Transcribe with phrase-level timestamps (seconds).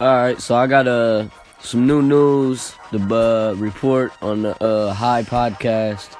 [0.00, 1.26] All right, so I got uh,
[1.58, 6.14] some new news the uh, report on the uh, High Podcast.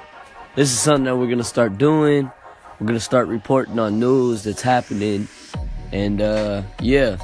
[0.53, 2.29] This is something that we're gonna start doing.
[2.77, 5.29] We're gonna start reporting on news that's happening,
[5.93, 7.15] and uh, yeah,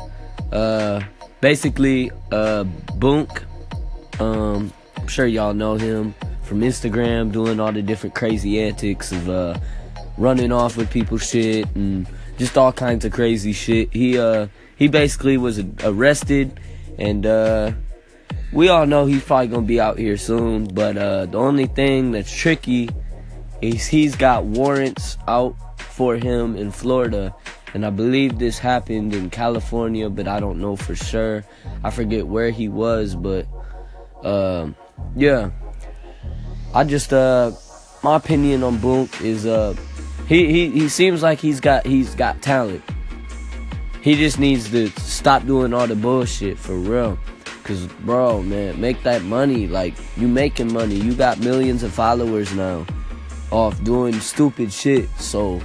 [0.53, 1.01] uh,
[1.41, 2.63] basically, uh,
[2.99, 3.43] Boonk.
[4.21, 9.29] Um, I'm sure y'all know him from Instagram, doing all the different crazy antics of
[9.29, 9.57] uh,
[10.17, 12.07] running off with people's shit and
[12.37, 13.93] just all kinds of crazy shit.
[13.93, 16.59] He uh he basically was arrested,
[16.97, 17.71] and uh,
[18.51, 20.65] we all know he's probably gonna be out here soon.
[20.65, 22.89] But uh, the only thing that's tricky
[23.61, 27.33] is he's got warrants out for him in Florida,
[27.73, 31.45] and I believe this happened in California, but I don't know for sure.
[31.83, 33.47] I forget where he was, but
[34.23, 34.69] uh,
[35.15, 35.51] yeah,
[36.73, 37.51] I just uh,
[38.03, 39.73] my opinion on Boonk is uh,
[40.27, 42.83] he he he seems like he's got he's got talent.
[44.01, 47.17] He just needs to stop doing all the bullshit for real.
[47.63, 49.67] Cause bro, man, make that money.
[49.67, 50.95] Like you making money.
[50.95, 52.85] You got millions of followers now
[53.51, 55.09] off doing stupid shit.
[55.17, 55.59] So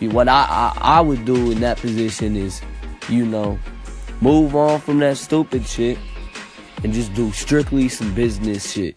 [0.00, 2.60] what I, I I would do in that position is,
[3.08, 3.58] you know,
[4.20, 5.98] move on from that stupid shit
[6.82, 8.96] and just do strictly some business shit.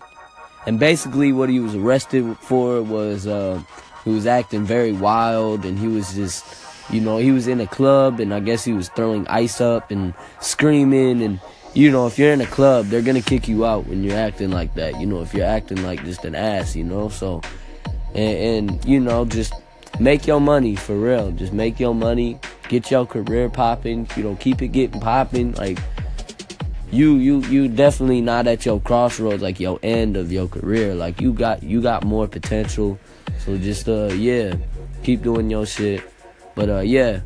[0.66, 3.62] And basically what he was arrested for was uh
[4.08, 6.46] he was acting very wild and he was just
[6.90, 9.92] you know, he was in a club and I guess he was throwing ice up
[9.92, 11.40] and screaming and
[11.74, 14.50] you know, if you're in a club, they're gonna kick you out when you're acting
[14.50, 15.00] like that.
[15.00, 17.10] You know, if you're acting like just an ass, you know.
[17.10, 17.42] So,
[18.16, 19.54] and, and you know, just
[20.00, 21.30] make your money for real.
[21.32, 24.08] Just make your money, get your career popping.
[24.16, 25.54] You know, keep it getting popping.
[25.54, 25.78] Like
[26.90, 30.96] you, you, you definitely not at your crossroads, like your end of your career.
[30.96, 32.98] Like you got, you got more potential.
[33.40, 34.56] So just uh, yeah,
[35.04, 36.04] keep doing your shit.
[36.56, 37.22] But uh, yeah,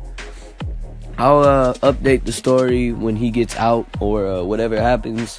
[1.18, 5.38] I'll uh, update the story when he gets out or uh, whatever happens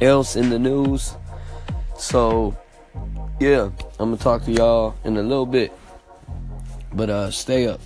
[0.00, 1.14] else in the news.
[1.98, 2.56] So
[3.40, 5.72] yeah, I'm gonna talk to y'all in a little bit.
[6.92, 7.80] But uh, stay up.